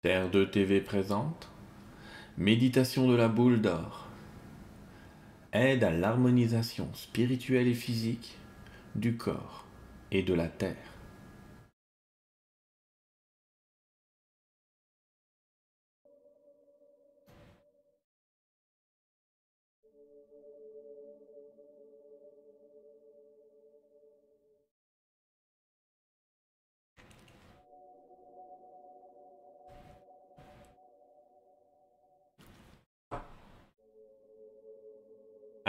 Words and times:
Terre 0.00 0.30
2 0.30 0.48
TV 0.48 0.80
présente 0.80 1.50
Méditation 2.36 3.08
de 3.08 3.16
la 3.16 3.26
boule 3.26 3.60
d'or. 3.60 4.06
Aide 5.52 5.82
à 5.82 5.90
l'harmonisation 5.90 6.88
spirituelle 6.94 7.66
et 7.66 7.74
physique 7.74 8.36
du 8.94 9.16
corps 9.16 9.66
et 10.12 10.22
de 10.22 10.34
la 10.34 10.46
terre. 10.46 10.76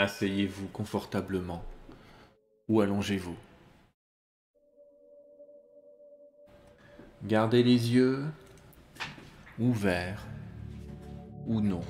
Asseyez-vous 0.09 0.69
confortablement 0.69 1.63
ou 2.67 2.81
allongez-vous. 2.81 3.35
Gardez 7.23 7.61
les 7.61 7.93
yeux 7.93 8.25
ouverts 9.59 10.25
ou 11.45 11.61
non. 11.61 11.81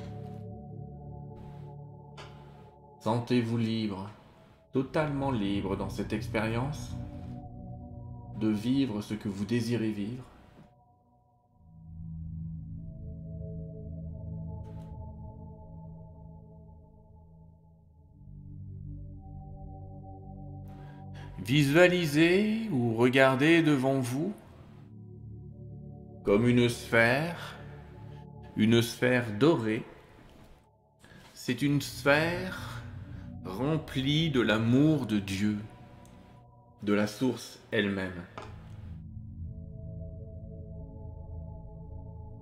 Sentez-vous 2.99 3.57
libre, 3.57 4.09
totalement 4.73 5.31
libre 5.31 5.77
dans 5.77 5.89
cette 5.89 6.11
expérience 6.11 6.91
de 8.37 8.49
vivre 8.49 9.01
ce 9.01 9.13
que 9.13 9.29
vous 9.29 9.45
désirez 9.45 9.91
vivre 9.91 10.25
Visualisez 21.49 22.69
ou 22.71 22.93
regardez 22.93 23.63
devant 23.63 23.99
vous 23.99 24.35
comme 26.23 26.47
une 26.47 26.69
sphère, 26.69 27.57
une 28.55 28.83
sphère 28.83 29.25
dorée. 29.39 29.83
C'est 31.33 31.63
une 31.63 31.81
sphère 31.81 32.83
remplie 33.45 34.29
de 34.29 34.41
l'amour 34.41 35.07
de 35.07 35.17
Dieu, 35.17 35.57
de 36.83 36.93
la 36.93 37.07
source 37.07 37.59
elle-même. 37.71 38.21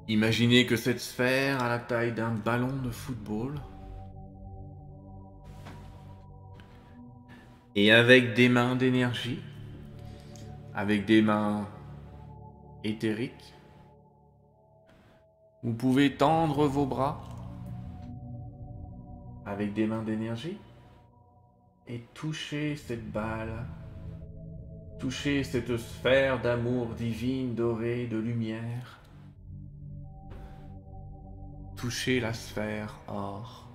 Imaginez 0.09 0.66
que 0.66 0.75
cette 0.75 1.00
sphère 1.00 1.63
a 1.63 1.69
la 1.69 1.80
taille 1.80 2.11
d'un 2.11 2.31
ballon 2.31 2.75
de 2.83 2.89
football 2.89 3.55
Et 7.80 7.92
avec 7.92 8.33
des 8.33 8.50
mains 8.50 8.75
d'énergie, 8.75 9.39
avec 10.73 11.06
des 11.06 11.22
mains 11.22 11.67
éthériques, 12.84 13.53
vous 15.61 15.75
pouvez 15.75 16.16
tendre 16.16 16.66
vos 16.66 16.88
bras 16.88 17.22
avec 19.45 19.75
des 19.75 19.86
mains 19.86 20.02
d'énergie 20.02 20.58
et 21.88 22.00
toucher 22.16 22.78
cette 22.78 23.11
balle, 23.11 23.67
toucher 24.97 25.44
cette 25.44 25.78
sphère 25.78 26.41
d'amour 26.41 26.95
divine, 26.95 27.53
dorée, 27.53 28.08
de 28.08 28.17
lumière, 28.17 29.00
toucher 31.75 32.19
la 32.19 32.34
sphère 32.34 32.97
or. 33.08 33.66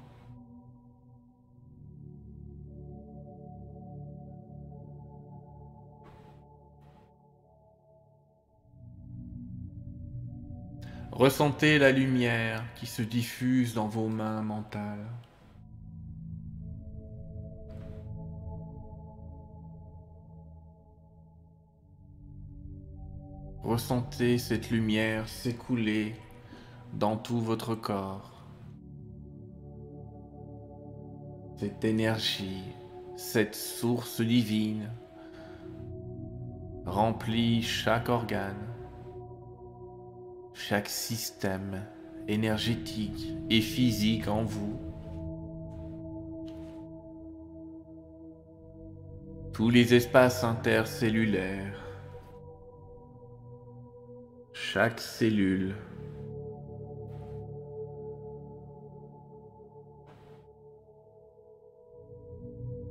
Ressentez 11.13 11.79
la 11.79 11.93
lumière 11.93 12.65
qui 12.75 12.87
se 12.87 13.03
diffuse 13.03 13.75
dans 13.75 13.87
vos 13.87 14.09
mains 14.09 14.41
mentales. 14.41 15.07
Ressentez 23.63 24.39
cette 24.39 24.71
lumière 24.71 25.29
s'écouler 25.29 26.15
dans 26.95 27.19
tout 27.19 27.43
votre 27.43 27.75
corps. 27.75 28.33
Cette 31.59 31.85
énergie, 31.85 32.65
cette 33.17 33.55
source 33.55 34.23
divine 34.23 34.91
remplit 36.87 37.63
chaque 37.63 38.09
organe 38.09 38.72
chaque 40.69 40.89
système 40.89 41.83
énergétique 42.29 43.33
et 43.51 43.61
physique 43.61 44.29
en 44.29 44.45
vous. 44.45 44.79
Tous 49.53 49.71
les 49.71 49.93
espaces 49.93 50.45
intercellulaires, 50.45 51.83
chaque 54.53 55.01
cellule, 55.01 55.75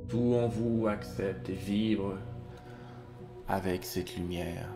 tout 0.08 0.34
en 0.34 0.46
vous 0.46 0.88
accepte 0.88 1.48
et 1.48 1.54
vibre 1.54 2.18
avec 3.48 3.84
cette 3.84 4.14
lumière 4.16 4.68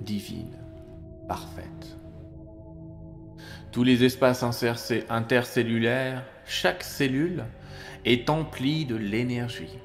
divine 0.00 0.69
parfaite. 1.30 1.96
Tous 3.70 3.84
les 3.84 4.02
espaces 4.02 4.42
intercellulaires, 5.08 6.24
chaque 6.44 6.82
cellule 6.82 7.44
est 8.04 8.28
emplie 8.28 8.84
de 8.84 8.96
l'énergie. 8.96 9.78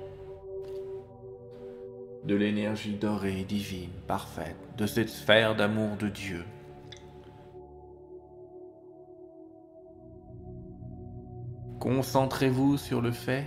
De 2.23 2.34
l'énergie 2.34 2.94
dorée, 2.94 3.45
divine, 3.47 3.91
parfaite, 4.07 4.55
de 4.75 4.88
cette 4.88 5.09
sphère 5.09 5.55
d'amour 5.55 5.97
de 5.97 6.07
Dieu. 6.09 6.44
Concentrez-vous 11.79 12.78
sur 12.78 13.01
le 13.01 13.11
fait 13.11 13.45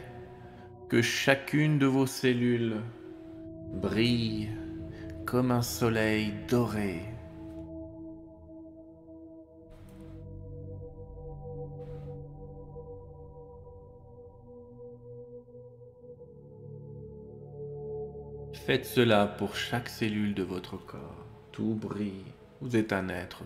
que 0.89 1.03
chacune 1.03 1.81
de 1.81 1.87
vos 1.87 2.07
cellules 2.07 2.77
brille 3.73 4.51
comme 5.27 5.51
un 5.51 5.63
soleil 5.63 6.33
doré 6.49 7.18
Faites 18.69 18.85
cela 18.85 19.25
pour 19.27 19.57
chaque 19.57 19.89
cellule 19.89 20.35
de 20.35 20.43
votre 20.43 20.77
corps. 20.77 21.25
Tout 21.53 21.75
brille. 21.75 22.27
Vous 22.61 22.77
êtes 22.77 22.93
un 22.93 23.09
être 23.09 23.43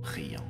brillant. 0.00 0.46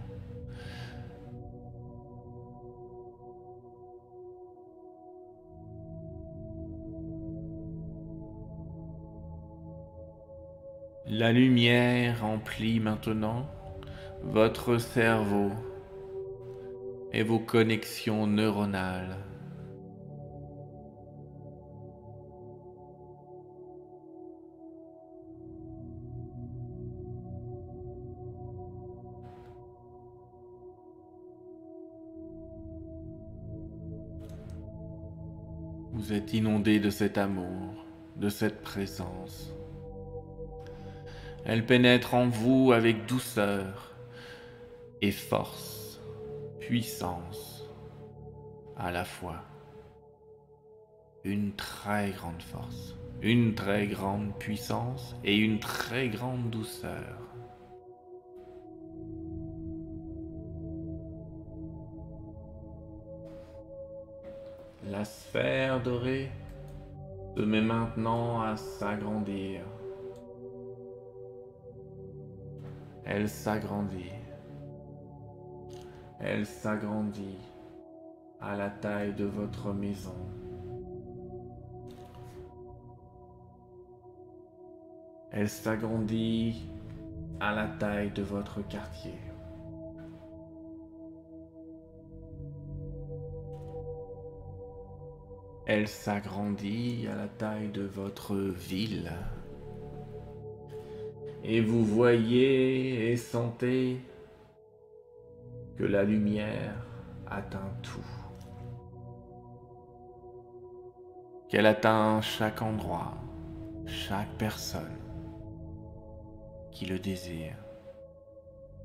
La 11.07 11.33
lumière 11.33 12.21
remplit 12.21 12.79
maintenant 12.79 13.47
votre 14.23 14.77
cerveau 14.77 15.51
et 17.15 17.23
vos 17.23 17.39
connexions 17.39 18.27
neuronales. 18.27 19.17
Vous 36.01 36.15
êtes 36.15 36.33
inondé 36.33 36.81
de 36.81 36.89
cet 36.89 37.19
amour, 37.19 37.75
de 38.17 38.31
cette 38.31 38.63
présence. 38.63 39.53
Elle 41.45 41.67
pénètre 41.67 42.15
en 42.15 42.27
vous 42.27 42.73
avec 42.73 43.05
douceur 43.05 43.93
et 45.03 45.13
force, 45.13 46.01
puissance 46.59 47.69
à 48.79 48.91
la 48.91 49.05
fois. 49.05 49.43
Une 51.23 51.53
très 51.55 52.13
grande 52.13 52.43
force, 52.43 52.97
une 53.21 53.55
très 53.55 53.87
grande 53.87 54.35
puissance 54.39 55.15
et 55.23 55.37
une 55.37 55.61
très 55.61 56.09
grande 56.09 56.49
douceur. 56.49 57.30
La 64.91 65.05
sphère 65.05 65.81
dorée 65.81 66.33
se 67.37 67.43
met 67.43 67.61
maintenant 67.61 68.41
à 68.41 68.57
s'agrandir. 68.57 69.61
Elle 73.05 73.29
s'agrandit. 73.29 74.11
Elle 76.19 76.45
s'agrandit 76.45 77.39
à 78.41 78.57
la 78.57 78.69
taille 78.69 79.15
de 79.15 79.27
votre 79.27 79.73
maison. 79.73 80.27
Elle 85.31 85.49
s'agrandit 85.49 86.69
à 87.39 87.55
la 87.55 87.69
taille 87.69 88.11
de 88.11 88.23
votre 88.23 88.61
quartier. 88.67 89.30
Elle 95.73 95.87
s'agrandit 95.87 97.07
à 97.07 97.15
la 97.15 97.29
taille 97.29 97.69
de 97.69 97.83
votre 97.83 98.35
ville. 98.35 99.13
Et 101.45 101.61
vous 101.61 101.85
voyez 101.85 103.13
et 103.13 103.17
sentez 103.17 104.01
que 105.77 105.85
la 105.85 106.03
lumière 106.03 106.75
atteint 107.25 107.73
tout. 107.85 108.05
Qu'elle 111.49 111.67
atteint 111.67 112.21
chaque 112.21 112.63
endroit, 112.63 113.15
chaque 113.87 114.37
personne 114.39 114.99
qui 116.73 116.87
le 116.87 116.99
désire, 116.99 117.55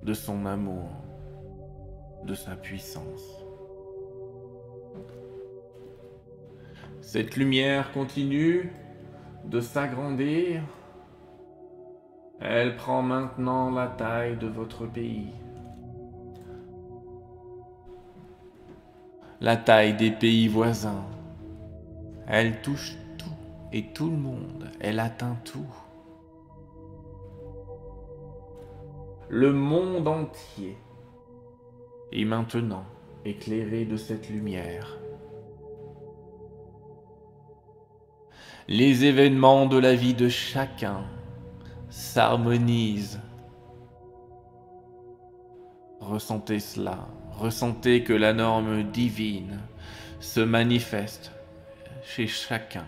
de 0.04 0.14
son 0.14 0.46
amour, 0.46 0.92
de 2.26 2.36
sa 2.36 2.56
puissance. 2.56 3.44
Cette 7.15 7.38
lumière 7.38 7.94
continue 7.94 8.73
de 9.45 9.62
s'agrandir. 9.62 10.62
Elle 12.41 12.75
prend 12.75 13.01
maintenant 13.01 13.71
la 13.71 13.88
taille 13.88 14.35
de 14.35 14.47
votre 14.47 14.85
pays. 14.85 15.29
La 19.39 19.56
taille 19.56 19.94
des 19.95 20.12
pays 20.12 20.50
voisins. 20.50 21.06
Elle 22.27 22.62
touche 22.62 22.97
tout 23.17 23.29
et 23.71 23.94
tout 23.94 24.09
le 24.09 24.17
monde. 24.17 24.69
Elle 24.81 25.00
atteint 25.00 25.38
tout. 25.45 25.73
Le 29.29 29.53
monde 29.53 30.06
entier 30.06 30.75
est 32.12 32.25
maintenant 32.25 32.83
éclairé 33.23 33.85
de 33.85 33.95
cette 33.95 34.29
lumière. 34.29 34.97
Les 38.67 39.06
événements 39.06 39.67
de 39.67 39.77
la 39.77 39.94
vie 39.94 40.15
de 40.15 40.27
chacun 40.27 41.06
s'harmonisent. 41.89 43.19
Ressentez 46.00 46.59
cela, 46.59 47.07
ressentez 47.33 48.03
que 48.03 48.13
la 48.13 48.33
norme 48.33 48.83
divine 48.83 49.59
se 50.19 50.39
manifeste 50.39 51.31
chez 52.03 52.27
chacun. 52.27 52.85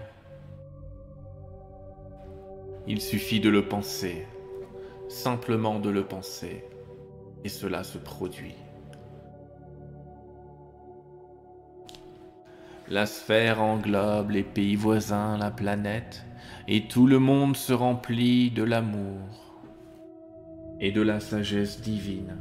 Il 2.88 3.02
suffit 3.02 3.40
de 3.40 3.50
le 3.50 3.68
penser, 3.68 4.26
simplement 5.10 5.80
de 5.80 5.90
le 5.90 6.06
penser, 6.06 6.64
et 7.44 7.50
cela 7.50 7.84
se 7.84 7.98
produit. 7.98 8.56
La 12.90 13.06
sphère 13.06 13.62
englobe 13.62 14.32
les 14.32 14.44
pays 14.44 14.78
voisins, 14.78 15.38
la 15.38 15.52
planète, 15.52 16.26
et 16.70 16.88
tout 16.88 17.06
le 17.06 17.20
monde 17.20 17.58
se 17.58 17.74
remplit 17.74 18.50
de 18.50 18.64
l'amour 18.64 19.60
et 20.80 20.94
de 20.94 21.02
la 21.02 21.20
sagesse 21.20 21.82
divine. 21.82 22.38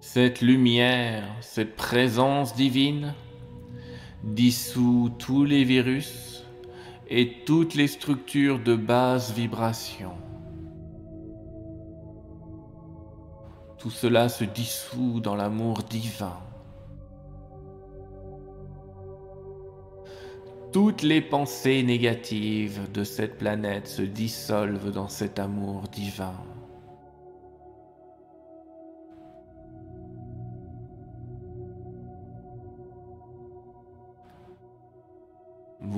Cette 0.00 0.40
lumière, 0.40 1.24
cette 1.42 1.76
présence 1.76 2.54
divine 2.54 3.12
dissout 4.26 5.10
tous 5.18 5.44
les 5.44 5.62
virus 5.62 6.44
et 7.08 7.44
toutes 7.46 7.74
les 7.74 7.86
structures 7.86 8.58
de 8.58 8.74
basse 8.74 9.32
vibration. 9.32 10.10
Tout 13.78 13.90
cela 13.90 14.28
se 14.28 14.44
dissout 14.44 15.20
dans 15.20 15.36
l'amour 15.36 15.84
divin. 15.84 16.36
Toutes 20.72 21.02
les 21.02 21.20
pensées 21.20 21.84
négatives 21.84 22.90
de 22.92 23.04
cette 23.04 23.38
planète 23.38 23.86
se 23.86 24.02
dissolvent 24.02 24.90
dans 24.90 25.08
cet 25.08 25.38
amour 25.38 25.82
divin. 25.88 26.34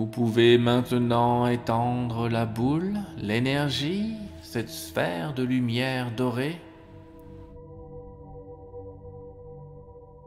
Pouvez 0.08 0.58
maintenant 0.58 1.46
étendre 1.46 2.28
la 2.28 2.46
boule, 2.46 2.98
l'énergie, 3.16 4.14
cette 4.42 4.68
sphère 4.68 5.34
de 5.34 5.42
lumière 5.42 6.10
dorée 6.14 6.60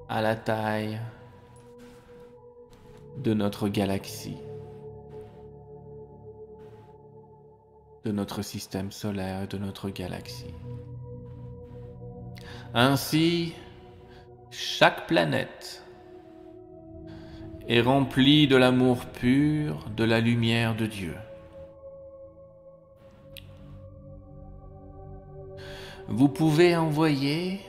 à 0.09 0.21
la 0.21 0.35
taille 0.35 0.99
de 3.17 3.33
notre 3.33 3.67
galaxie, 3.67 4.37
de 8.05 8.11
notre 8.11 8.41
système 8.41 8.91
solaire, 8.91 9.47
de 9.47 9.57
notre 9.57 9.89
galaxie. 9.89 10.53
Ainsi, 12.73 13.53
chaque 14.49 15.07
planète 15.07 15.83
est 17.71 17.79
rempli 17.79 18.49
de 18.49 18.57
l'amour 18.57 19.05
pur, 19.05 19.85
de 19.95 20.03
la 20.03 20.19
lumière 20.19 20.75
de 20.75 20.85
Dieu. 20.85 21.15
Vous 26.09 26.27
pouvez 26.27 26.75
envoyer 26.75 27.61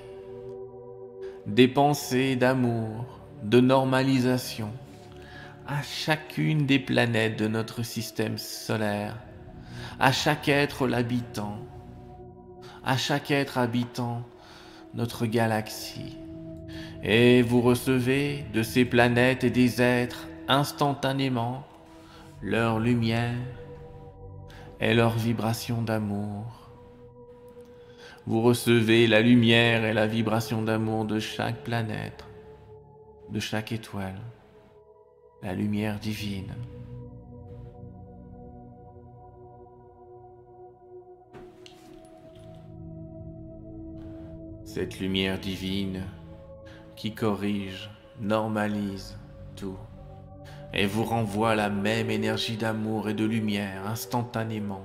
des 1.47 1.69
pensées 1.69 2.35
d'amour, 2.35 3.21
de 3.45 3.61
normalisation 3.61 4.73
à 5.69 5.83
chacune 5.83 6.67
des 6.67 6.81
planètes 6.81 7.39
de 7.39 7.47
notre 7.47 7.85
système 7.85 8.39
solaire, 8.39 9.17
à 10.01 10.11
chaque 10.11 10.49
être 10.49 10.89
l'habitant, 10.89 11.59
à 12.85 12.97
chaque 12.97 13.31
être 13.31 13.57
habitant 13.57 14.25
notre 14.95 15.27
galaxie 15.27 16.19
et 17.03 17.43
vous 17.43 17.61
recevez 17.61 18.45
de 18.53 18.63
ces 18.63 18.85
planètes 18.85 19.45
et 19.45 19.51
des 19.51 19.83
êtres 19.83 20.29
instantanément 20.49 21.65
leur 22.41 22.79
lumière 22.79 23.39
et 24.81 24.95
leur 24.95 25.17
vibration 25.17 25.83
d'amour. 25.83 26.71
Vous 28.27 28.41
recevez 28.41 29.09
la 29.09 29.21
lumière 29.21 29.85
et 29.85 29.93
la 29.93 30.07
vibration 30.07 30.63
d'amour 30.63 31.05
de 31.05 31.19
chaque 31.19 31.65
planète, 31.65 32.25
de 33.31 33.41
chaque 33.41 33.73
étoile, 33.73 34.21
la 35.43 35.55
lumière 35.55 35.99
divine. 35.99 36.55
Cette 44.65 45.01
lumière 45.01 45.39
divine 45.39 46.03
qui 47.03 47.17
corrige, 47.17 47.91
normalise 48.21 49.19
tout 49.57 49.77
et 50.73 50.87
vous 50.87 51.03
renvoie 51.03 51.57
la 51.57 51.69
même 51.69 52.11
énergie 52.11 52.57
d'amour 52.57 53.09
et 53.09 53.15
de 53.15 53.25
lumière 53.25 53.89
instantanément. 53.89 54.85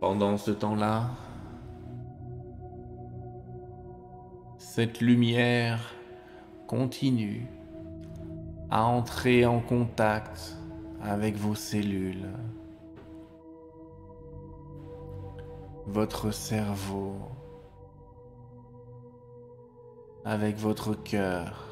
Pendant 0.00 0.36
ce 0.36 0.52
temps-là, 0.52 1.10
cette 4.58 5.00
lumière 5.00 5.92
continue 6.68 7.48
à 8.70 8.84
entrer 8.84 9.44
en 9.44 9.58
contact 9.58 10.56
avec 11.02 11.34
vos 11.34 11.56
cellules. 11.56 12.28
Votre 15.86 16.30
cerveau, 16.30 17.16
avec 20.24 20.56
votre 20.56 20.94
cœur. 20.94 21.68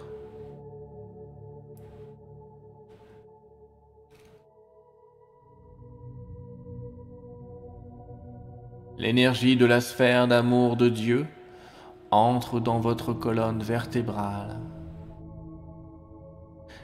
L'énergie 8.99 9.57
de 9.57 9.65
la 9.65 9.81
sphère 9.81 10.29
d'amour 10.29 10.77
de 10.77 10.91
Dieu 10.91 11.27
entre 12.11 12.61
dans 12.61 12.81
votre 12.81 13.15
colonne 13.15 13.63
vertébrale 13.63 14.61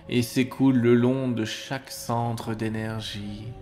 et 0.09 0.23
s'écoule 0.23 0.77
le 0.77 0.95
long 0.95 1.29
de 1.29 1.45
chaque 1.45 1.91
centre 1.91 2.55
d'énergie, 2.55 3.53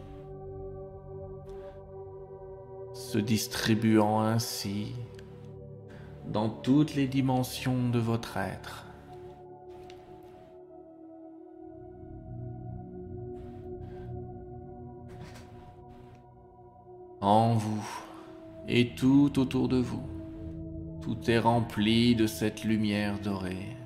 se 3.14 3.20
distribuant 3.20 4.22
ainsi 4.22 4.88
dans 6.26 6.48
toutes 6.48 6.96
les 6.96 7.06
dimensions 7.06 7.88
de 7.88 8.00
votre 8.00 8.36
être. 8.36 8.86
En 17.20 17.54
vous 17.54 17.88
et 18.66 18.96
tout 18.96 19.38
autour 19.38 19.68
de 19.68 19.76
vous, 19.76 20.08
tout 21.00 21.30
est 21.30 21.38
rempli 21.38 22.16
de 22.16 22.26
cette 22.26 22.64
lumière 22.64 23.20
dorée. 23.20 23.76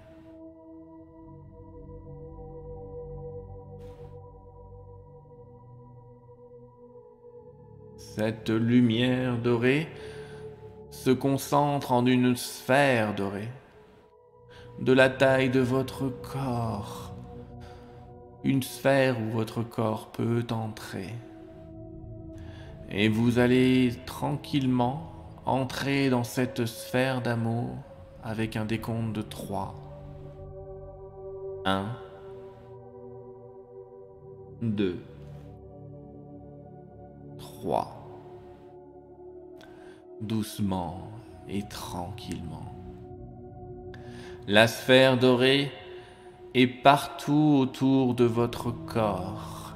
Cette 8.18 8.50
lumière 8.50 9.38
dorée 9.38 9.86
se 10.90 11.10
concentre 11.10 11.92
en 11.92 12.04
une 12.04 12.34
sphère 12.34 13.14
dorée, 13.14 13.48
de 14.80 14.92
la 14.92 15.08
taille 15.08 15.50
de 15.50 15.60
votre 15.60 16.08
corps, 16.08 17.14
une 18.42 18.64
sphère 18.64 19.20
où 19.20 19.30
votre 19.30 19.62
corps 19.62 20.10
peut 20.10 20.44
entrer. 20.50 21.14
Et 22.90 23.08
vous 23.08 23.38
allez 23.38 23.92
tranquillement 24.04 25.12
entrer 25.46 26.10
dans 26.10 26.24
cette 26.24 26.66
sphère 26.66 27.22
d'amour 27.22 27.68
avec 28.24 28.56
un 28.56 28.64
décompte 28.64 29.12
de 29.12 29.22
3. 29.22 29.76
1, 31.66 31.86
2, 34.62 34.98
3 37.38 37.97
doucement 40.20 41.10
et 41.48 41.62
tranquillement. 41.68 42.74
La 44.46 44.66
sphère 44.66 45.18
dorée 45.18 45.70
est 46.54 46.66
partout 46.66 47.58
autour 47.60 48.14
de 48.14 48.24
votre 48.24 48.70
corps. 48.70 49.74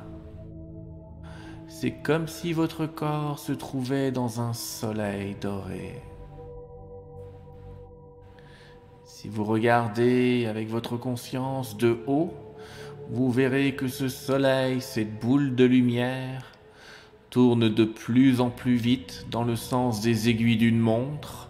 C'est 1.68 2.02
comme 2.02 2.28
si 2.28 2.52
votre 2.52 2.87
corps 2.87 3.38
se 3.38 3.52
trouvait 3.52 4.12
dans 4.12 4.40
un 4.40 4.52
soleil 4.52 5.37
doré. 5.40 6.00
Si 9.04 9.28
vous 9.28 9.44
regardez 9.44 10.46
avec 10.46 10.68
votre 10.68 10.96
conscience 10.96 11.76
de 11.76 11.99
haut, 12.06 12.32
vous 13.11 13.30
verrez 13.30 13.75
que 13.75 13.88
ce 13.88 14.08
soleil, 14.08 14.80
cette 14.80 15.20
boule 15.20 15.54
de 15.54 15.64
lumière, 15.64 16.52
tourne 17.32 17.70
de 17.70 17.84
plus 17.86 18.42
en 18.42 18.50
plus 18.50 18.76
vite 18.76 19.26
dans 19.30 19.42
le 19.42 19.56
sens 19.56 20.02
des 20.02 20.28
aiguilles 20.28 20.58
d'une 20.58 20.78
montre, 20.78 21.48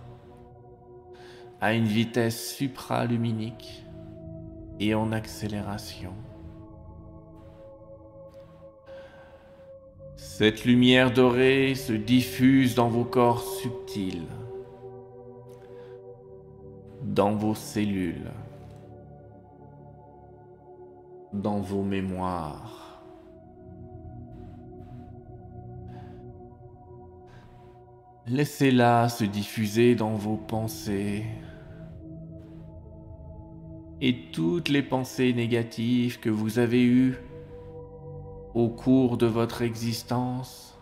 à 1.60 1.74
une 1.74 1.86
vitesse 1.86 2.54
supraluminique 2.54 3.84
et 4.78 4.94
en 4.94 5.10
accélération. 5.10 6.12
Cette 10.14 10.64
lumière 10.64 11.12
dorée 11.12 11.74
se 11.74 11.92
diffuse 11.92 12.76
dans 12.76 12.88
vos 12.88 13.04
corps 13.04 13.42
subtils, 13.42 14.28
dans 17.02 17.34
vos 17.34 17.56
cellules, 17.56 18.30
dans 21.32 21.58
vos 21.58 21.82
mémoires. 21.82 22.81
Laissez-la 28.28 29.08
se 29.08 29.24
diffuser 29.24 29.96
dans 29.96 30.14
vos 30.14 30.36
pensées. 30.36 31.24
Et 34.00 34.30
toutes 34.30 34.68
les 34.68 34.82
pensées 34.82 35.32
négatives 35.32 36.20
que 36.20 36.30
vous 36.30 36.60
avez 36.60 36.84
eues 36.84 37.16
au 38.54 38.68
cours 38.68 39.16
de 39.16 39.26
votre 39.26 39.62
existence 39.62 40.78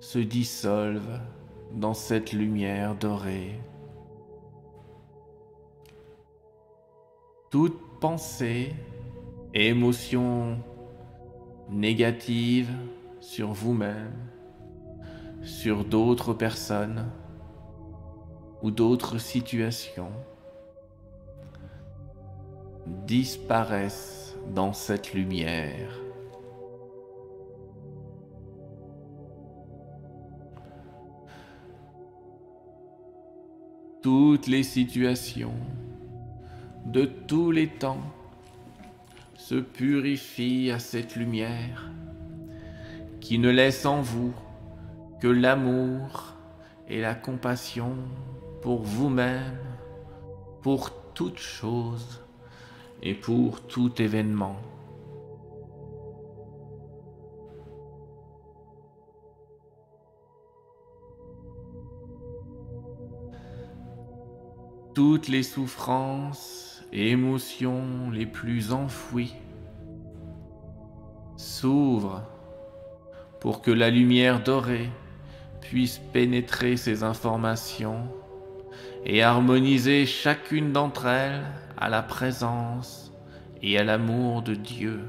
se 0.00 0.18
dissolvent 0.18 1.20
dans 1.72 1.94
cette 1.94 2.32
lumière 2.32 2.94
dorée. 2.94 3.58
Toute 7.50 7.80
pensée 8.00 8.74
et 9.54 9.68
émotion 9.68 10.58
négative 11.70 12.70
sur 13.18 13.52
vous-même 13.52 14.35
sur 15.46 15.84
d'autres 15.84 16.34
personnes 16.34 17.06
ou 18.62 18.72
d'autres 18.72 19.18
situations 19.18 20.10
disparaissent 23.06 24.34
dans 24.54 24.72
cette 24.72 25.14
lumière. 25.14 26.00
Toutes 34.02 34.48
les 34.48 34.64
situations 34.64 35.54
de 36.86 37.04
tous 37.04 37.52
les 37.52 37.68
temps 37.68 38.02
se 39.34 39.54
purifient 39.54 40.72
à 40.72 40.80
cette 40.80 41.14
lumière 41.14 41.90
qui 43.20 43.38
ne 43.38 43.50
laisse 43.50 43.86
en 43.86 44.02
vous 44.02 44.32
l'amour 45.28 46.34
et 46.88 47.00
la 47.00 47.14
compassion 47.14 47.94
pour 48.62 48.82
vous-même, 48.82 49.58
pour 50.62 50.90
toute 51.14 51.38
chose 51.38 52.20
et 53.02 53.14
pour 53.14 53.62
tout 53.62 54.00
événement. 54.00 54.56
Toutes 64.94 65.28
les 65.28 65.42
souffrances 65.42 66.82
et 66.92 67.10
émotions 67.10 68.10
les 68.10 68.24
plus 68.24 68.72
enfouies 68.72 69.34
s'ouvrent 71.36 72.22
pour 73.40 73.60
que 73.60 73.70
la 73.70 73.90
lumière 73.90 74.42
dorée 74.42 74.90
puisse 75.68 75.98
pénétrer 76.12 76.76
ces 76.76 77.02
informations 77.02 78.08
et 79.04 79.22
harmoniser 79.22 80.06
chacune 80.06 80.72
d'entre 80.72 81.06
elles 81.06 81.42
à 81.76 81.88
la 81.88 82.02
présence 82.02 83.12
et 83.62 83.78
à 83.78 83.84
l'amour 83.84 84.42
de 84.42 84.54
Dieu. 84.54 85.00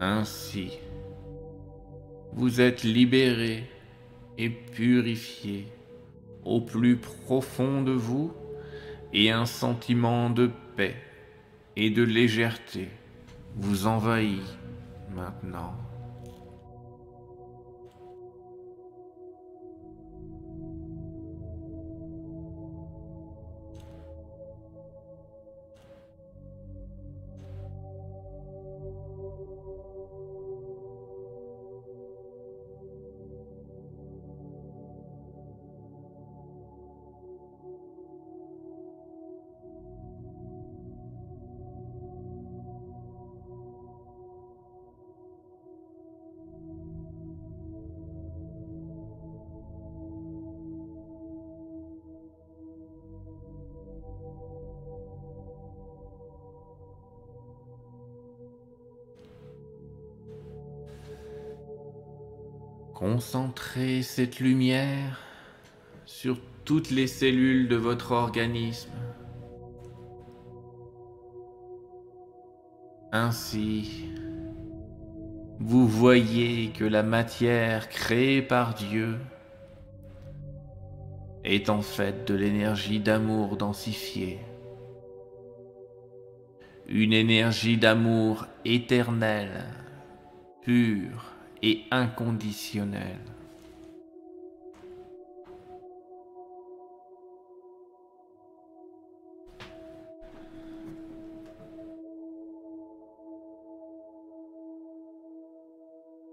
Ainsi, 0.00 0.78
vous 2.32 2.60
êtes 2.60 2.82
libéré 2.82 3.68
et 4.38 4.50
purifié 4.50 5.66
au 6.44 6.60
plus 6.60 6.96
profond 6.96 7.82
de 7.82 7.92
vous 7.92 8.32
et 9.12 9.30
un 9.30 9.46
sentiment 9.46 10.30
de 10.30 10.50
paix 10.76 10.96
et 11.76 11.90
de 11.90 12.02
légèreté 12.02 12.88
vous 13.56 13.86
envahit 13.86 14.42
maintenant. 15.14 15.81
Concentrez 63.02 64.02
cette 64.02 64.38
lumière 64.38 65.18
sur 66.04 66.38
toutes 66.64 66.92
les 66.92 67.08
cellules 67.08 67.66
de 67.66 67.74
votre 67.74 68.12
organisme. 68.12 68.92
Ainsi, 73.10 74.08
vous 75.58 75.88
voyez 75.88 76.68
que 76.68 76.84
la 76.84 77.02
matière 77.02 77.88
créée 77.88 78.40
par 78.40 78.74
Dieu 78.74 79.18
est 81.42 81.70
en 81.70 81.82
fait 81.82 82.24
de 82.28 82.34
l'énergie 82.34 83.00
d'amour 83.00 83.56
densifiée. 83.56 84.38
Une 86.86 87.12
énergie 87.12 87.78
d'amour 87.78 88.46
éternelle, 88.64 89.64
pure 90.62 91.31
et 91.62 91.82
inconditionnelle. 91.90 93.18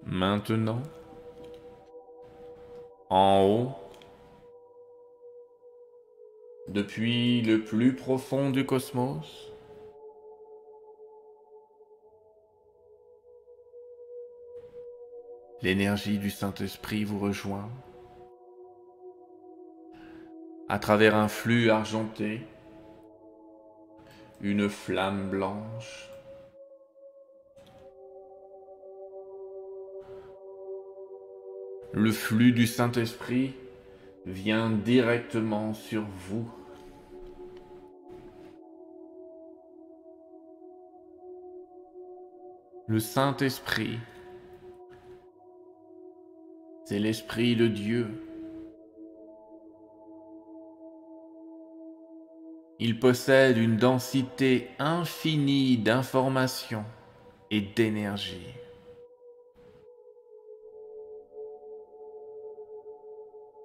Maintenant, 0.03 0.81
en 3.09 3.43
haut, 3.43 3.71
depuis 6.67 7.41
le 7.41 7.63
plus 7.63 7.95
profond 7.95 8.49
du 8.49 8.65
cosmos, 8.65 9.48
l'énergie 15.61 16.17
du 16.17 16.29
Saint-Esprit 16.29 17.03
vous 17.03 17.19
rejoint 17.19 17.69
à 20.67 20.77
travers 20.79 21.15
un 21.15 21.27
flux 21.27 21.69
argenté, 21.69 22.41
une 24.41 24.69
flamme 24.69 25.29
blanche 25.29 26.09
Le 31.91 32.11
flux 32.11 32.51
du 32.51 32.67
Saint-Esprit 32.67 33.55
vient 34.27 34.69
directement 34.69 35.73
sur 35.73 36.03
vous. 36.03 36.47
Le 42.85 42.99
Saint-Esprit, 42.99 43.97
c'est 46.89 46.97
l'Esprit 46.97 47.55
de 47.55 47.67
Dieu. 47.67 48.07
Il 52.79 52.99
possède 52.99 53.57
une 53.57 53.77
densité 53.77 54.69
infinie 54.79 55.77
d'informations 55.77 56.85
et 57.51 57.61
d'énergie. 57.61 58.55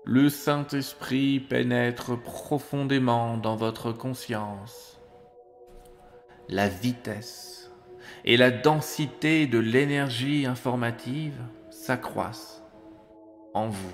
le 0.07 0.29
Saint-Esprit 0.29 1.41
pénètre 1.41 2.23
profondément 2.23 3.39
dans 3.39 3.57
votre 3.57 3.91
conscience. 3.91 5.01
La 6.51 6.69
vitesse 6.69 7.73
et 8.27 8.37
la 8.37 8.51
densité 8.51 9.47
de 9.47 9.59
l'énergie 9.59 10.45
informative 10.45 11.41
s'accroissent 11.71 12.64
vous. 13.55 13.93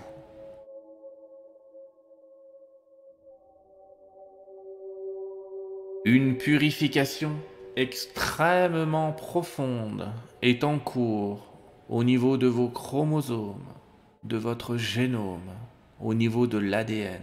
Une 6.07 6.39
purification 6.39 7.33
extrêmement 7.77 9.13
profonde 9.13 10.09
est 10.43 10.65
en 10.65 10.79
cours 10.79 11.53
au 11.89 12.05
niveau 12.05 12.37
de 12.39 12.47
vos 12.47 12.69
chromosomes, 12.69 13.67
de 14.25 14.37
votre 14.37 14.77
génome 14.77 15.51
au 16.01 16.15
niveau 16.15 16.47
de 16.47 16.57
l'ADN, 16.57 17.23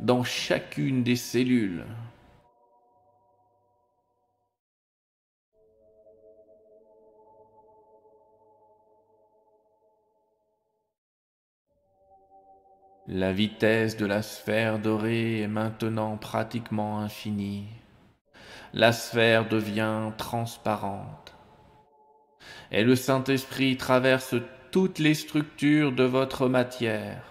dans 0.00 0.22
chacune 0.22 1.02
des 1.02 1.16
cellules. 1.16 1.84
La 13.08 13.32
vitesse 13.32 13.96
de 13.96 14.06
la 14.06 14.22
sphère 14.22 14.78
dorée 14.78 15.40
est 15.40 15.48
maintenant 15.48 16.16
pratiquement 16.16 17.00
infinie. 17.00 17.66
La 18.74 18.92
sphère 18.92 19.48
devient 19.48 20.12
transparente. 20.16 21.34
Et 22.70 22.84
le 22.84 22.94
Saint-Esprit 22.94 23.76
traverse 23.76 24.36
toutes 24.70 24.98
les 24.98 25.14
structures 25.14 25.92
de 25.92 26.04
votre 26.04 26.48
matière 26.48 27.28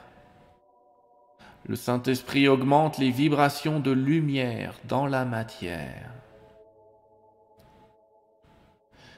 le 1.67 1.75
Saint-Esprit 1.75 2.47
augmente 2.47 2.97
les 2.97 3.11
vibrations 3.11 3.79
de 3.79 3.91
lumière 3.91 4.73
dans 4.85 5.05
la 5.05 5.25
matière. 5.25 6.11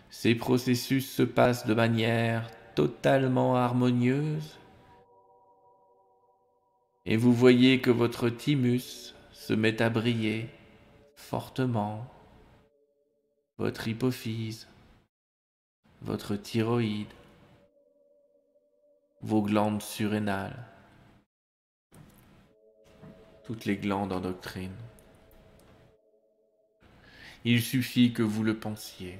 Ces 0.09 0.33
processus 0.33 1.11
se 1.11 1.21
passent 1.21 1.67
de 1.67 1.75
manière 1.75 2.49
totalement 2.73 3.55
harmonieuse 3.55 4.58
et 7.05 7.17
vous 7.17 7.33
voyez 7.33 7.81
que 7.81 7.91
votre 7.91 8.29
thymus 8.29 9.13
se 9.31 9.53
met 9.53 9.81
à 9.81 9.89
briller 9.89 10.49
fortement, 11.15 12.05
votre 13.57 13.87
hypophyse, 13.87 14.67
votre 16.01 16.35
thyroïde, 16.35 17.07
vos 19.21 19.41
glandes 19.41 19.81
surrénales 19.81 20.69
toutes 23.49 23.65
les 23.65 23.77
glandes 23.77 24.13
en 24.13 24.19
doctrine. 24.19 24.75
Il 27.45 27.63
suffit 27.63 28.13
que 28.13 28.21
vous 28.21 28.43
le 28.43 28.55
pensiez. 28.55 29.17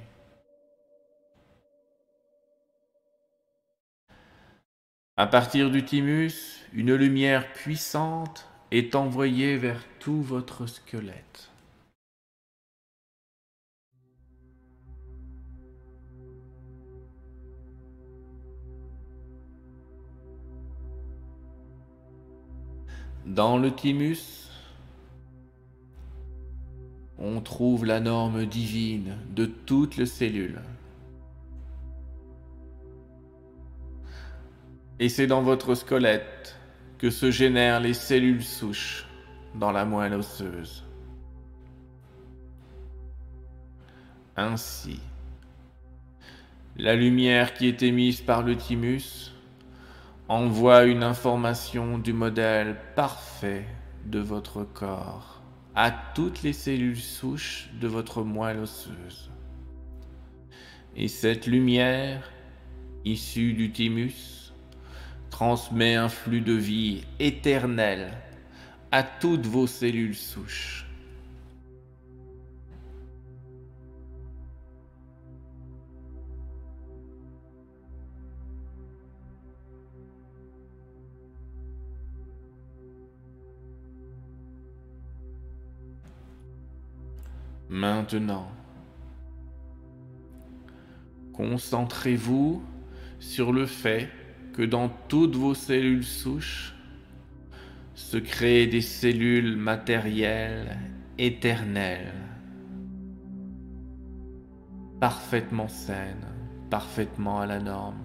À 5.20 5.28
partir 5.28 5.70
du 5.70 5.84
thymus, 5.84 6.64
une 6.72 6.96
lumière 6.96 7.52
puissante 7.52 8.48
est 8.72 8.96
envoyée 8.96 9.58
vers 9.58 9.84
tout 10.00 10.22
votre 10.22 10.66
squelette. 10.66 11.52
Dans 23.26 23.58
le 23.58 23.76
thymus, 23.76 24.50
on 27.18 27.42
trouve 27.42 27.84
la 27.84 28.00
norme 28.00 28.46
divine 28.46 29.18
de 29.36 29.46
toutes 29.48 29.98
les 29.98 30.06
cellules. 30.06 30.62
Et 35.00 35.08
c'est 35.08 35.28
dans 35.28 35.42
votre 35.42 35.76
squelette 35.76 36.58
que 36.98 37.10
se 37.10 37.32
génèrent 37.32 37.80
les 37.80 37.94
cellules 37.94 38.44
souches 38.44 39.06
dans 39.56 39.72
la 39.72 39.86
moelle 39.86 40.14
osseuse. 40.14 40.84
Ainsi, 44.36 45.00
la 46.78 46.96
lumière 46.96 47.54
qui 47.54 47.68
est 47.68 47.82
émise 47.82 48.22
par 48.22 48.44
le 48.44 48.56
thymus 48.56 49.34
envoie 50.28 50.84
une 50.84 51.04
information 51.04 51.98
du 51.98 52.14
modèle 52.14 52.78
parfait 52.96 53.66
de 54.06 54.20
votre 54.20 54.64
corps 54.64 55.42
à 55.76 55.92
toutes 55.92 56.44
les 56.44 56.54
cellules 56.54 57.00
souches 57.00 57.70
de 57.80 57.88
votre 57.88 58.24
moelle 58.24 58.60
osseuse. 58.60 59.32
Et 60.96 61.08
cette 61.08 61.48
lumière, 61.48 62.32
issue 63.06 63.54
du 63.54 63.72
thymus, 63.72 64.39
transmet 65.40 65.96
un 65.96 66.10
flux 66.10 66.42
de 66.42 66.52
vie 66.52 67.06
éternel 67.18 68.12
à 68.92 69.04
toutes 69.04 69.46
vos 69.46 69.68
cellules 69.68 70.14
souches. 70.14 70.86
Maintenant, 87.70 88.52
concentrez-vous 91.32 92.62
sur 93.22 93.54
le 93.54 93.66
fait 93.66 94.10
que 94.54 94.64
dans 94.64 94.90
toutes 95.08 95.36
vos 95.36 95.54
cellules 95.54 96.04
souches 96.04 96.74
se 97.94 98.18
créent 98.18 98.68
des 98.68 98.82
cellules 98.82 99.56
matérielles 99.58 100.78
éternelles, 101.18 102.14
parfaitement 105.00 105.68
saines, 105.68 106.28
parfaitement 106.70 107.40
à 107.42 107.46
la 107.46 107.60
norme. 107.60 108.00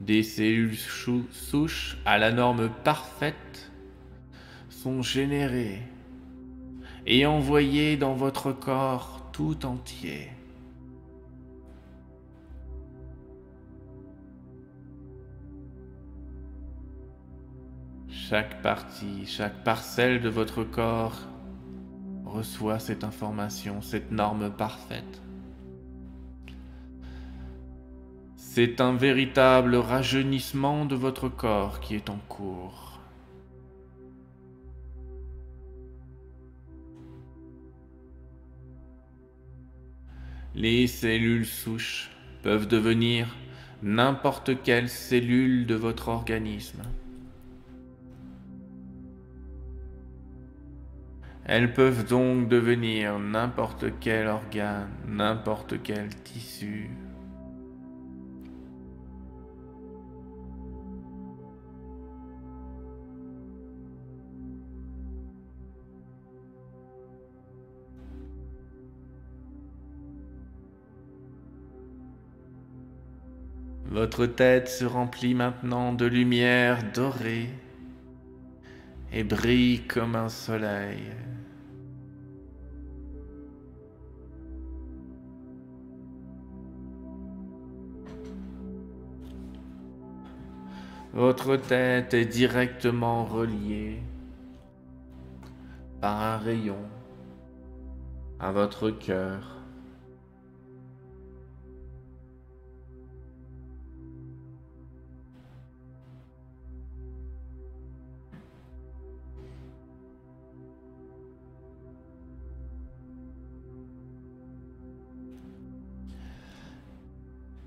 Des 0.00 0.24
cellules 0.24 0.76
souches 0.76 1.96
à 2.04 2.18
la 2.18 2.32
norme 2.32 2.70
parfaite 2.82 3.70
sont 4.68 5.00
générées 5.00 5.82
et 7.06 7.24
envoyées 7.24 7.96
dans 7.96 8.14
votre 8.14 8.52
corps 8.52 9.30
tout 9.32 9.64
entier. 9.64 10.28
Chaque 18.28 18.62
partie, 18.62 19.26
chaque 19.26 19.64
parcelle 19.64 20.22
de 20.22 20.28
votre 20.28 20.62
corps 20.62 21.18
reçoit 22.24 22.78
cette 22.78 23.02
information, 23.02 23.82
cette 23.82 24.12
norme 24.12 24.48
parfaite. 24.50 25.20
C'est 28.36 28.80
un 28.80 28.94
véritable 28.94 29.74
rajeunissement 29.74 30.86
de 30.86 30.94
votre 30.94 31.28
corps 31.28 31.80
qui 31.80 31.96
est 31.96 32.10
en 32.10 32.18
cours. 32.28 33.00
Les 40.54 40.86
cellules 40.86 41.46
souches 41.46 42.10
peuvent 42.42 42.68
devenir 42.68 43.34
n'importe 43.82 44.62
quelle 44.62 44.88
cellule 44.88 45.66
de 45.66 45.74
votre 45.74 46.08
organisme. 46.08 46.82
Elles 51.54 51.74
peuvent 51.74 52.06
donc 52.06 52.48
devenir 52.48 53.18
n'importe 53.18 53.84
quel 54.00 54.26
organe, 54.26 54.88
n'importe 55.06 55.82
quel 55.82 56.08
tissu, 56.24 56.88
Votre 73.90 74.24
tête 74.24 74.68
se 74.68 74.86
remplit 74.86 75.34
maintenant 75.34 75.92
de 75.92 76.06
lumière 76.06 76.78
dorée 76.94 77.50
et 79.12 79.22
brille 79.22 79.82
comme 79.86 80.16
un 80.16 80.30
soleil. 80.30 81.02
Votre 91.14 91.56
tête 91.56 92.14
est 92.14 92.24
directement 92.24 93.26
reliée 93.26 94.00
par 96.00 96.18
un 96.22 96.38
rayon 96.38 96.78
à 98.40 98.50
votre 98.50 98.90
cœur. 98.90 99.58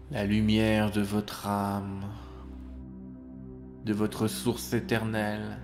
La 0.10 0.25
lumière 0.25 0.89
de 0.89 1.01
votre 1.01 1.45
âme, 1.45 2.05
de 3.86 3.93
votre 3.93 4.28
source 4.28 4.74
éternelle, 4.74 5.58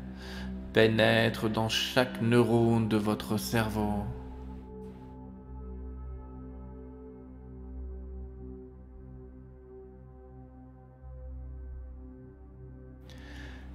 pénètre 0.74 1.50
dans 1.50 1.70
chaque 1.70 2.22
neurone 2.22 2.88
de 2.88 2.98
votre 2.98 3.38
cerveau. 3.38 4.06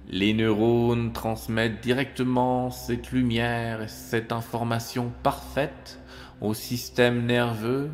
Les 0.09 0.33
neurones 0.33 1.11
transmettent 1.11 1.81
directement 1.83 2.71
cette 2.71 3.11
lumière 3.11 3.81
et 3.81 3.87
cette 3.89 4.31
information 4.31 5.11
parfaite 5.21 5.99
au 6.39 6.53
système 6.53 7.25
nerveux 7.25 7.91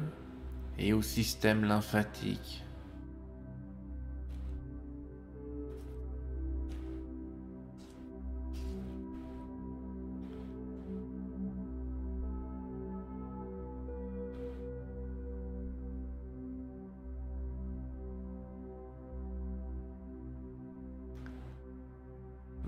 et 0.77 0.93
au 0.93 1.01
système 1.01 1.65
lymphatique. 1.65 2.63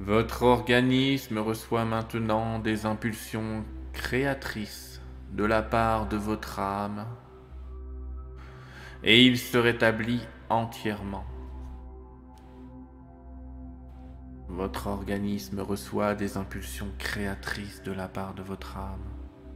Votre 0.06 0.44
organisme 0.44 1.40
reçoit 1.40 1.84
maintenant 1.84 2.60
des 2.60 2.86
impulsions 2.86 3.66
créatrices 3.92 5.02
de 5.32 5.44
la 5.44 5.64
part 5.64 6.08
de 6.08 6.16
votre 6.16 6.60
âme 6.60 7.08
et 9.04 9.26
il 9.26 9.40
se 9.40 9.58
rétablit 9.58 10.22
entièrement. 10.52 11.26
Votre 14.48 14.86
organisme 14.86 15.60
reçoit 15.62 16.14
des 16.14 16.38
impulsions 16.38 16.92
créatrices 17.00 17.82
de 17.82 17.92
la 17.92 18.08
part 18.08 18.36
de 18.36 18.44
votre 18.44 18.78
âme 18.78 19.10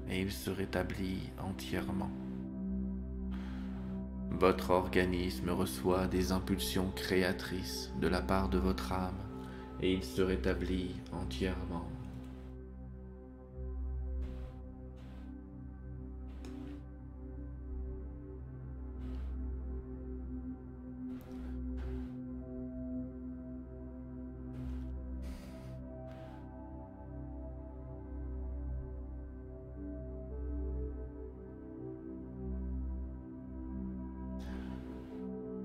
et 0.10 0.20
il 0.20 0.32
se 0.32 0.50
rétablit 0.50 1.30
entièrement. 1.38 2.10
Votre 4.32 4.72
organisme 4.72 5.52
reçoit 5.52 6.08
des 6.08 6.32
impulsions 6.32 6.92
créatrices 6.96 7.94
de 8.02 8.08
la 8.08 8.24
part 8.24 8.50
de 8.50 8.58
votre 8.58 8.92
âme 8.94 9.29
et 9.82 9.94
il 9.94 10.04
se 10.04 10.22
rétablit 10.22 10.96
entièrement. 11.12 11.86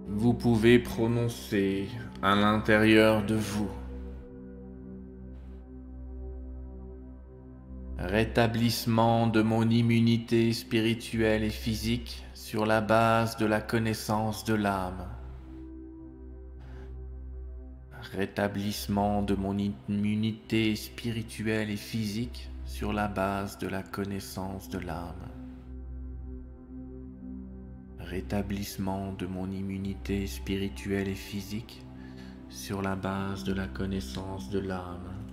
Vous 0.07 0.33
pouvez 0.33 0.79
prononcer 0.79 1.89
à 2.23 2.35
l'intérieur 2.35 3.25
de 3.25 3.35
vous 3.35 3.71
rétablissement 8.35 9.29
de 9.29 9.43
mon 9.43 9.71
immunité 9.71 10.53
spirituelle 10.53 11.45
et 11.45 11.51
physique 11.51 12.25
sur 12.35 12.67
la 12.67 12.81
base 12.81 13.37
de 13.37 13.47
la 13.47 13.61
connaissance 13.61 14.45
de 14.45 14.55
l'âme. 14.55 15.07
Rétablissement 18.11 19.23
de 19.23 19.37
mon 19.37 19.57
immunité 19.57 20.75
spirituelle 20.75 21.71
et 21.71 21.77
physique 21.77 22.51
sur 22.67 22.93
la 22.93 23.07
base 23.07 23.57
de 23.59 23.69
la 23.69 23.85
connaissance 23.85 24.69
de 24.69 24.81
l'âme. 24.81 25.31
Rétablissement 28.01 29.13
de 29.13 29.27
mon 29.27 29.49
immunité 29.49 30.27
spirituelle 30.27 31.07
et 31.07 31.15
physique 31.15 31.87
sur 32.49 32.83
la 32.83 32.97
base 32.97 33.45
de 33.45 33.53
la 33.53 33.69
connaissance 33.69 34.51
de 34.51 34.59
l'âme. 34.59 35.24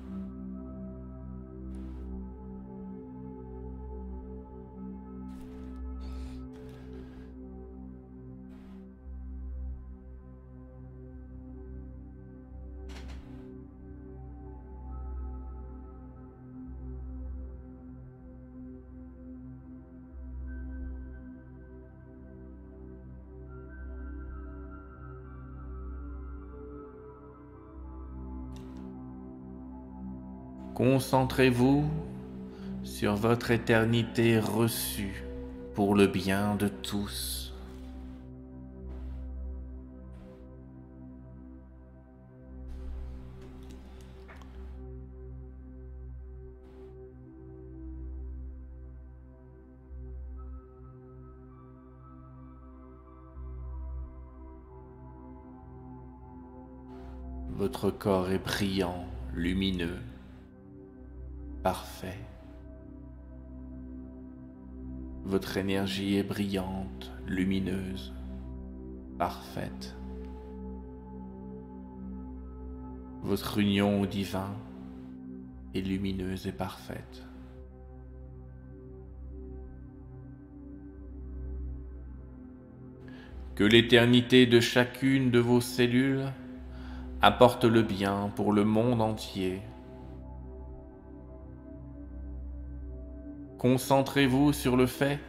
Concentrez-vous 30.81 31.85
sur 32.83 33.15
votre 33.15 33.51
éternité 33.51 34.39
reçue 34.39 35.23
pour 35.75 35.93
le 35.93 36.07
bien 36.07 36.55
de 36.55 36.69
tous. 36.69 37.53
Votre 57.51 57.91
corps 57.91 58.31
est 58.31 58.39
brillant, 58.39 59.05
lumineux, 59.35 59.99
parfait. 61.63 62.17
Votre 65.23 65.57
énergie 65.57 66.15
est 66.15 66.23
brillante, 66.23 67.11
lumineuse, 67.27 68.13
parfaite. 69.19 69.95
Votre 73.21 73.59
union 73.59 74.01
au 74.01 74.07
divin 74.07 74.55
est 75.75 75.81
lumineuse 75.81 76.47
et 76.47 76.51
parfaite. 76.51 77.23
Que 83.53 83.63
l'éternité 83.63 84.47
de 84.47 84.59
chacune 84.59 85.29
de 85.29 85.37
vos 85.37 85.61
cellules 85.61 86.25
apporte 87.21 87.63
le 87.63 87.83
bien 87.83 88.31
pour 88.35 88.53
le 88.53 88.65
monde 88.65 89.01
entier. 89.01 89.61
Concentrez-vous 93.61 94.53
sur 94.53 94.75
le 94.75 94.87
fait 94.87 95.19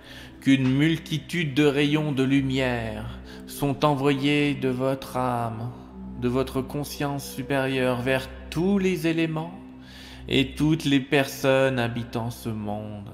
qu'une 0.40 0.66
multitude 0.66 1.52
de 1.52 1.66
rayons 1.66 2.12
de 2.12 2.22
lumière 2.22 3.18
sont 3.46 3.84
envoyés 3.84 4.54
de 4.54 4.70
votre 4.70 5.18
âme, 5.18 5.70
de 6.18 6.28
votre 6.28 6.62
conscience 6.62 7.30
supérieure 7.30 8.00
vers 8.00 8.26
tous 8.48 8.78
les 8.78 9.06
éléments 9.06 9.52
et 10.30 10.54
toutes 10.54 10.86
les 10.86 11.00
personnes 11.00 11.78
habitant 11.78 12.30
ce 12.30 12.48
monde. 12.48 13.10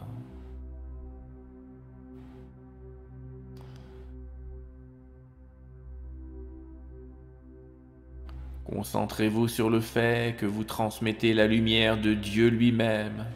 Concentrez-vous 8.67 9.49
sur 9.49 9.69
le 9.69 9.81
fait 9.81 10.37
que 10.37 10.47
vous 10.47 10.63
transmettez 10.63 11.35
la 11.35 11.49
lumière 11.49 12.01
de 12.01 12.15
Dieu 12.15 12.51
lui-même 12.51 13.27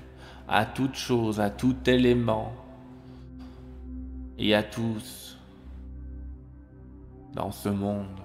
à 0.54 0.66
toute 0.66 0.96
chose, 0.96 1.40
à 1.40 1.48
tout 1.48 1.76
élément 1.86 2.52
et 4.36 4.54
à 4.54 4.62
tous 4.62 5.38
dans 7.32 7.50
ce 7.50 7.70
monde. 7.70 8.20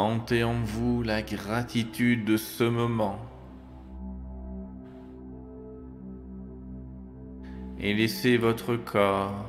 Sentez 0.00 0.44
en 0.44 0.62
vous 0.62 1.02
la 1.02 1.20
gratitude 1.20 2.24
de 2.24 2.38
ce 2.38 2.64
moment. 2.64 3.18
Et 7.78 7.92
laissez 7.92 8.38
votre 8.38 8.76
corps 8.76 9.44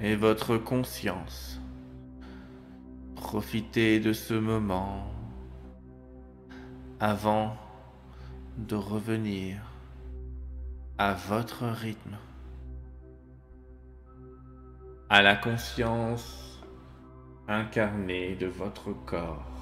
et 0.00 0.16
votre 0.16 0.56
conscience 0.56 1.60
profiter 3.14 4.00
de 4.00 4.12
ce 4.12 4.34
moment 4.34 5.06
avant 6.98 7.56
de 8.58 8.74
revenir 8.74 9.56
à 10.98 11.14
votre 11.14 11.64
rythme, 11.66 12.16
à 15.08 15.22
la 15.22 15.36
conscience 15.36 16.60
incarnée 17.46 18.34
de 18.34 18.48
votre 18.48 18.92
corps. 19.06 19.59